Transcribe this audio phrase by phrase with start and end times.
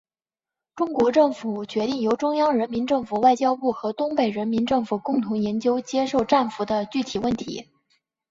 [0.75, 7.69] 中国政府决定由中央人民政府外交部和东北人民政府共同研究接受战俘的具体问题。